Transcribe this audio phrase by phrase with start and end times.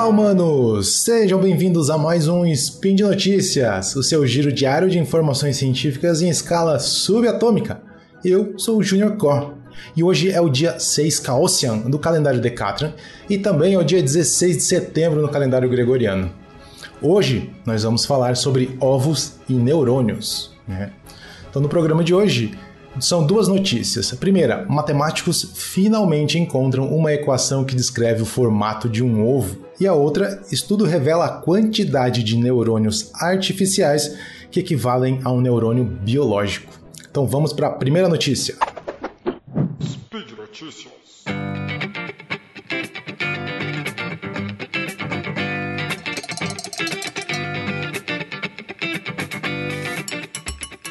[0.00, 1.02] Olá, humanos!
[1.02, 6.22] Sejam bem-vindos a mais um Spin de Notícias, o seu giro diário de informações científicas
[6.22, 7.82] em escala subatômica.
[8.24, 9.48] Eu sou o Junior Core
[9.94, 12.94] e hoje é o dia 6 Caossian do calendário Decatran
[13.28, 16.32] e também é o dia 16 de setembro no calendário gregoriano.
[17.02, 20.50] Hoje nós vamos falar sobre ovos e neurônios.
[20.66, 20.92] Né?
[21.50, 22.58] Então, no programa de hoje,
[22.98, 24.10] são duas notícias.
[24.12, 29.68] Primeira, matemáticos finalmente encontram uma equação que descreve o formato de um ovo.
[29.80, 34.14] E a outra, estudo revela a quantidade de neurônios artificiais
[34.50, 36.70] que equivalem a um neurônio biológico.
[37.10, 38.56] Então vamos para a primeira notícia.
[39.82, 41.24] Speed Notícias.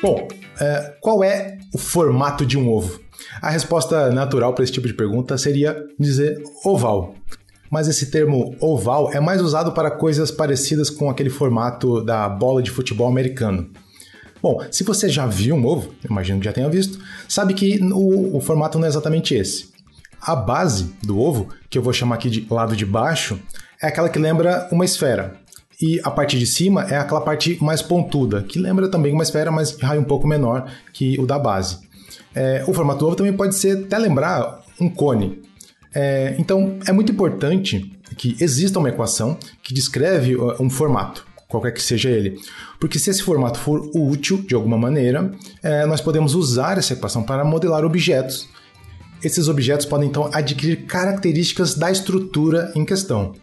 [0.00, 2.98] Bom, é, qual é o formato de um ovo?
[3.42, 7.14] A resposta natural para esse tipo de pergunta seria dizer oval.
[7.70, 12.62] Mas esse termo oval é mais usado para coisas parecidas com aquele formato da bola
[12.62, 13.68] de futebol americano.
[14.42, 18.36] Bom, se você já viu um ovo, imagino que já tenha visto, sabe que o,
[18.36, 19.68] o formato não é exatamente esse.
[20.20, 23.38] A base do ovo, que eu vou chamar aqui de lado de baixo,
[23.82, 25.38] é aquela que lembra uma esfera
[25.80, 29.50] e a parte de cima é aquela parte mais pontuda, que lembra também uma esfera,
[29.50, 31.78] mas raio um pouco menor que o da base.
[32.34, 35.40] É, o formato do ovo também pode ser até lembrar um cone.
[36.00, 41.82] É, então é muito importante que exista uma equação que descreve um formato, qualquer que
[41.82, 42.38] seja ele.
[42.78, 47.24] Porque se esse formato for útil de alguma maneira, é, nós podemos usar essa equação
[47.24, 48.48] para modelar objetos.
[49.24, 53.34] Esses objetos podem então adquirir características da estrutura em questão.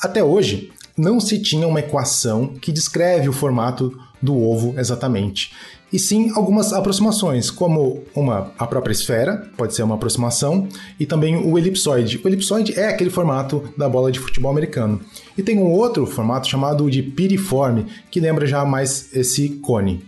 [0.00, 5.52] Até hoje, não se tinha uma equação que descreve o formato do ovo exatamente,
[5.94, 10.66] e sim algumas aproximações, como uma a própria esfera, pode ser uma aproximação,
[10.98, 12.20] e também o elipsoide.
[12.24, 15.00] O elipsoide é aquele formato da bola de futebol americano.
[15.38, 20.04] E tem um outro formato chamado de piriforme, que lembra já mais esse cone.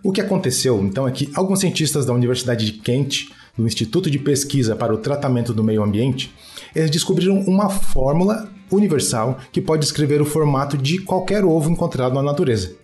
[0.00, 4.18] O que aconteceu, então, é que alguns cientistas da Universidade de Kent, do Instituto de
[4.20, 6.32] Pesquisa para o Tratamento do Meio Ambiente,
[6.72, 12.22] eles descobriram uma fórmula universal que pode descrever o formato de qualquer ovo encontrado na
[12.22, 12.78] natureza.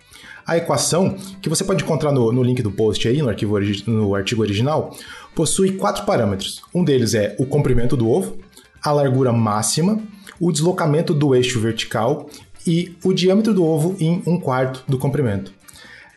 [0.47, 4.15] A equação, que você pode encontrar no, no link do post aí, no, arquivo, no
[4.15, 4.95] artigo original,
[5.35, 6.61] possui quatro parâmetros.
[6.73, 8.37] Um deles é o comprimento do ovo,
[8.81, 9.99] a largura máxima,
[10.39, 12.29] o deslocamento do eixo vertical
[12.65, 15.53] e o diâmetro do ovo em um quarto do comprimento.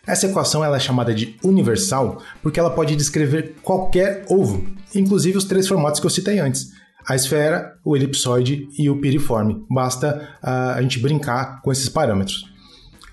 [0.06, 4.64] Essa equação ela é chamada de universal porque ela pode descrever qualquer ovo,
[4.94, 6.70] inclusive os três formatos que eu citei antes:
[7.06, 9.64] a esfera, o elipsoide e o piriforme.
[9.69, 12.50] Basta uh, a gente brincar com esses parâmetros.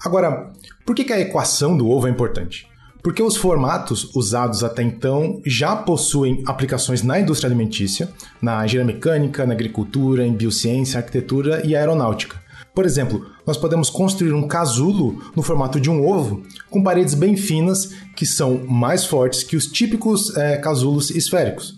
[0.04, 0.52] Agora,
[0.86, 2.68] por que, a equação do ovo é importante?
[3.02, 8.10] Porque os formatos usados até então já possuem aplicações na indústria alimentícia,
[8.42, 12.42] na engenharia mecânica, na agricultura, em biociência, arquitetura e aeronáutica.
[12.76, 17.36] Por exemplo, nós podemos construir um casulo no formato de um ovo, com paredes bem
[17.36, 21.78] finas que são mais fortes que os típicos é, casulos esféricos.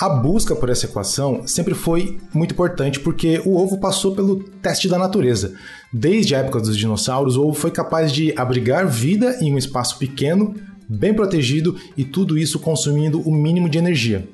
[0.00, 4.88] A busca por essa equação sempre foi muito importante porque o ovo passou pelo teste
[4.88, 5.54] da natureza.
[5.92, 9.98] Desde a época dos dinossauros, o ovo foi capaz de abrigar vida em um espaço
[9.98, 10.54] pequeno,
[10.88, 14.28] bem protegido e tudo isso consumindo o mínimo de energia.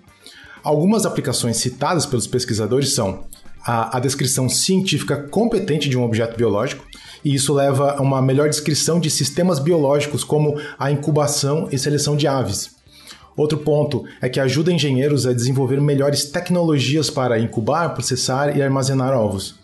[0.62, 3.24] Algumas aplicações citadas pelos pesquisadores são
[3.64, 6.84] a, a, descrição científica competente de um objeto biológico,
[7.24, 12.16] e isso leva a uma melhor descrição de sistemas biológicos, como a incubação e seleção
[12.16, 12.74] de aves.
[13.36, 19.12] Outro ponto é que ajuda engenheiros a desenvolver melhores tecnologias para incubar, processar e armazenar
[19.12, 19.56] ovos.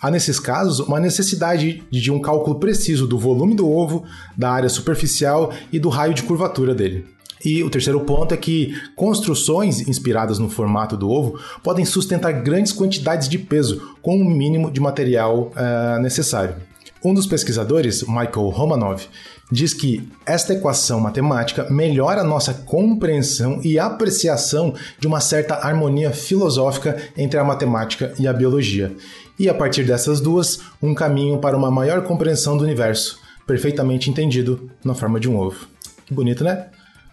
[0.00, 4.04] Há nesses casos uma necessidade de um cálculo preciso do volume do ovo,
[4.36, 7.04] da área superficial e do raio de curvatura dele.
[7.44, 12.72] E o terceiro ponto é que construções inspiradas no formato do ovo podem sustentar grandes
[12.72, 16.56] quantidades de peso com o um mínimo de material uh, necessário.
[17.02, 19.06] Um dos pesquisadores, Michael Romanov,
[19.50, 27.00] diz que esta equação matemática melhora nossa compreensão e apreciação de uma certa harmonia filosófica
[27.16, 28.94] entre a matemática e a biologia.
[29.38, 34.70] E a partir dessas duas, um caminho para uma maior compreensão do universo, perfeitamente entendido
[34.84, 35.66] na forma de um ovo.
[36.04, 36.66] Que bonito, né?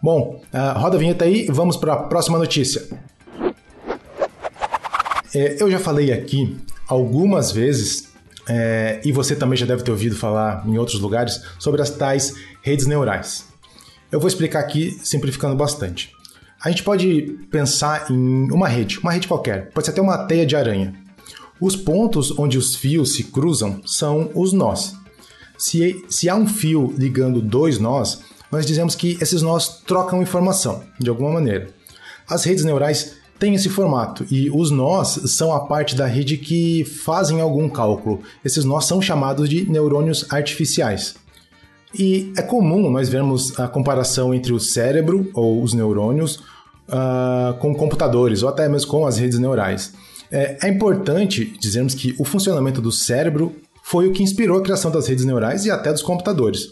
[0.03, 2.83] Bom, uh, roda a vinheta aí e vamos para a próxima notícia.
[5.33, 6.57] É, eu já falei aqui
[6.87, 8.06] algumas vezes
[8.47, 12.35] é, e você também já deve ter ouvido falar em outros lugares sobre as tais
[12.61, 13.45] redes neurais.
[14.11, 16.11] Eu vou explicar aqui simplificando bastante.
[16.63, 20.45] A gente pode pensar em uma rede, uma rede qualquer, pode ser até uma teia
[20.45, 20.93] de aranha.
[21.59, 24.95] Os pontos onde os fios se cruzam são os nós.
[25.57, 28.21] Se, se há um fio ligando dois nós,
[28.51, 31.69] nós dizemos que esses nós trocam informação, de alguma maneira.
[32.29, 36.83] As redes neurais tem esse formato e os nós são a parte da rede que
[36.83, 38.21] fazem algum cálculo.
[38.43, 41.15] Esses nós são chamados de neurônios artificiais.
[41.97, 46.37] E é comum nós vermos a comparação entre o cérebro ou os neurônios
[46.87, 49.93] uh, com computadores ou até mesmo com as redes neurais.
[50.31, 54.91] É, é importante dizermos que o funcionamento do cérebro foi o que inspirou a criação
[54.91, 56.69] das redes neurais e até dos computadores.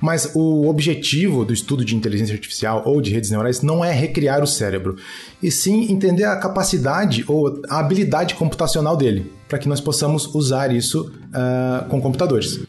[0.00, 4.42] Mas o objetivo do estudo de inteligência artificial ou de redes neurais não é recriar
[4.42, 4.96] o cérebro,
[5.42, 10.74] e sim entender a capacidade ou a habilidade computacional dele, para que nós possamos usar
[10.74, 12.60] isso uh, com computadores.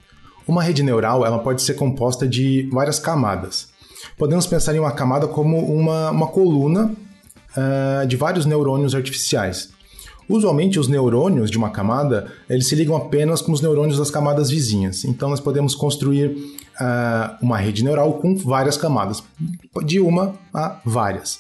[0.48, 3.68] Uma rede neural ela pode ser composta de várias camadas.
[4.18, 9.70] Podemos pensar em uma camada como uma, uma coluna uh, de vários neurônios artificiais.
[10.30, 14.50] Usualmente, os neurônios de uma camada eles se ligam apenas com os neurônios das camadas
[14.50, 15.06] vizinhas.
[15.06, 19.24] Então, nós podemos construir uh, uma rede neural com várias camadas,
[19.86, 21.36] de uma a várias.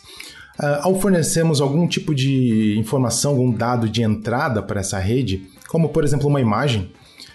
[0.59, 5.89] Uh, ao fornecermos algum tipo de informação, algum dado de entrada para essa rede, como
[5.89, 6.89] por exemplo uma imagem,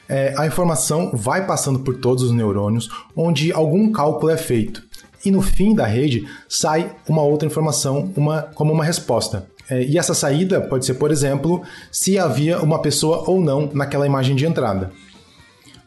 [0.09, 4.83] é, a informação vai passando por todos os neurônios, onde algum cálculo é feito.
[5.25, 9.47] E no fim da rede sai uma outra informação, uma, como uma resposta.
[9.71, 14.07] É, e essa saída pode ser, por exemplo, se havia uma pessoa ou não naquela
[14.07, 14.91] imagem de entrada.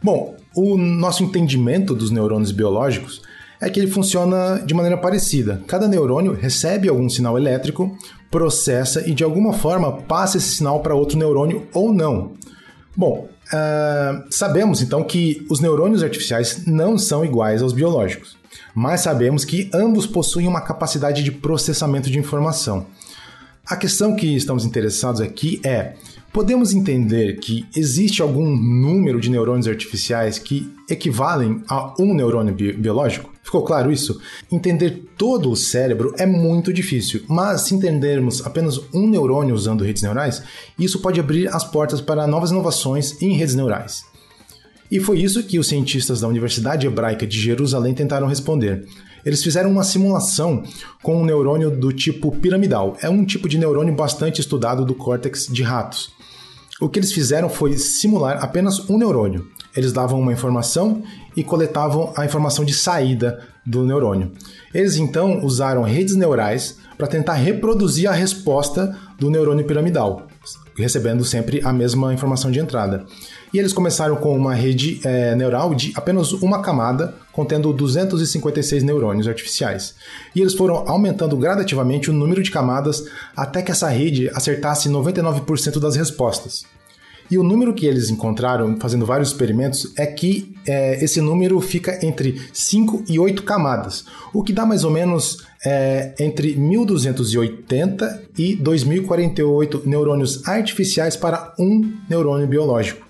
[0.02, 3.22] Bom, o nosso entendimento dos neurônios biológicos
[3.60, 5.62] é que ele funciona de maneira parecida.
[5.68, 7.98] Cada neurônio recebe algum sinal elétrico,
[8.30, 12.34] processa e de alguma forma passa esse sinal para outro neurônio ou não.
[12.96, 18.38] Bom, uh, sabemos então que os neurônios artificiais não são iguais aos biológicos,
[18.74, 22.86] mas sabemos que ambos possuem uma capacidade de processamento de informação.
[23.68, 25.96] A questão que estamos interessados aqui é:
[26.32, 32.74] podemos entender que existe algum número de neurônios artificiais que equivalem a um neurônio bi
[32.74, 33.34] biológico?
[33.42, 34.22] Ficou claro isso?
[34.52, 40.04] Entender todo o cérebro é muito difícil, mas se entendermos apenas um neurônio usando redes
[40.04, 40.44] neurais,
[40.78, 44.04] isso pode abrir as portas para novas inovações em redes neurais.
[44.92, 48.86] E foi isso que os cientistas da Universidade Hebraica de Jerusalém tentaram responder.
[49.26, 50.64] Eles fizeram uma simulação
[51.02, 52.96] com um neurônio do tipo piramidal.
[53.02, 56.12] É um tipo de neurônio bastante estudado do córtex de ratos.
[56.80, 59.48] O que eles fizeram foi simular apenas um neurônio.
[59.76, 61.04] Eles davam uma informação
[61.36, 64.32] e coletavam a informação de saída do neurônio.
[64.74, 70.28] Eles então usaram redes neurais para tentar reproduzir a resposta do neurônio piramidal,
[70.78, 73.06] recebendo sempre a mesma informação de entrada.
[73.54, 79.28] E eles começaram com uma rede é, neural de apenas uma camada, contendo 256 neurônios
[79.28, 79.96] artificiais.
[80.36, 83.06] E eles foram aumentando gradativamente o número de camadas
[83.36, 86.64] até que essa rede acertasse 99% das respostas.
[87.30, 92.06] E o número que eles encontraram fazendo vários experimentos é que é, esse número fica
[92.06, 98.56] entre 5 e 8 camadas, o que dá mais ou menos é, entre 1280 e
[98.56, 103.06] 2048 neurônios artificiais para um neurônio biológico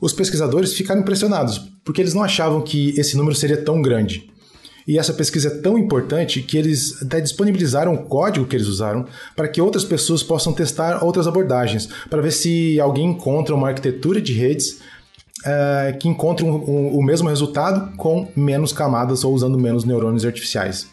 [0.00, 4.30] os pesquisadores ficaram impressionados, porque eles não achavam que esse número seria tão grande.
[4.86, 9.06] E essa pesquisa é tão importante que eles até disponibilizaram o código que eles usaram
[9.36, 14.20] para que outras pessoas possam testar outras abordagens, para ver se alguém encontra uma arquitetura
[14.20, 14.80] de redes
[15.40, 20.24] uh, que encontre um, um, o mesmo resultado com menos camadas ou usando menos neurônios
[20.24, 20.86] artificiais.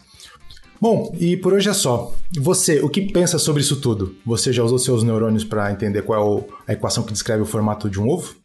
[0.80, 2.14] Bom, e por hoje é só.
[2.38, 4.14] Você, o que pensa sobre isso tudo?
[4.24, 7.90] Você já usou seus neurônios para entender qual é a equação que descreve o formato
[7.90, 8.36] de um ovo?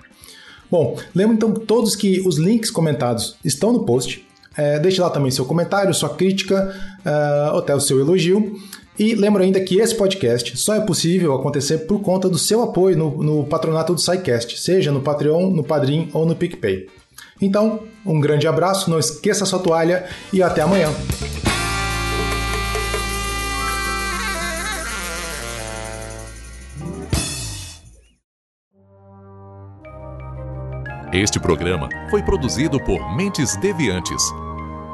[0.72, 4.25] Bom, lembro então todos que os links comentados estão no post.
[4.55, 6.74] É, deixe lá também seu comentário, sua crítica,
[7.05, 8.55] uh, até o seu elogio.
[8.98, 12.95] E lembro ainda que esse podcast só é possível acontecer por conta do seu apoio
[12.95, 16.88] no, no patronato do SciCast, seja no Patreon, no Padrim ou no PicPay.
[17.41, 20.89] Então, um grande abraço, não esqueça sua toalha e até amanhã.
[31.12, 34.43] Este programa foi produzido por Mentes Deviantes.